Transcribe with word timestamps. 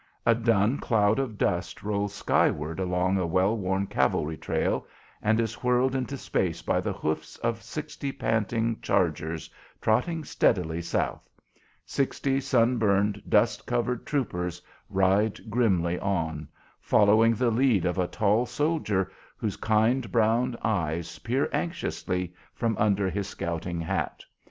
A 0.25 0.33
dun 0.33 0.79
cloud 0.79 1.19
of 1.19 1.37
dust 1.37 1.83
rolls 1.83 2.11
skyward 2.15 2.79
along 2.79 3.19
a 3.19 3.27
well 3.27 3.55
worn 3.55 3.85
cavalry 3.85 4.35
trail, 4.35 4.87
and 5.21 5.39
is 5.39 5.61
whirled 5.63 5.93
into 5.93 6.17
space 6.17 6.63
by 6.63 6.81
the 6.81 6.91
hoofs 6.91 7.37
of 7.43 7.61
sixty 7.61 8.11
panting 8.11 8.81
chargers 8.81 9.47
trotting 9.79 10.23
steadily 10.23 10.81
south. 10.81 11.29
Sixty 11.85 12.39
sunburned, 12.41 13.21
dust 13.29 13.67
covered 13.67 14.07
troopers 14.07 14.59
ride 14.89 15.51
grimly 15.51 15.99
on, 15.99 16.47
following 16.81 17.35
the 17.35 17.51
lead 17.51 17.85
of 17.85 17.99
a 17.99 18.07
tall 18.07 18.47
soldier 18.47 19.11
whose 19.37 19.55
kind 19.55 20.11
brown 20.11 20.57
eyes 20.63 21.19
peer 21.19 21.47
anxiously 21.53 22.33
from 22.55 22.75
under 22.79 23.07
his 23.07 23.27
scouting 23.27 23.79
hat. 23.79 24.25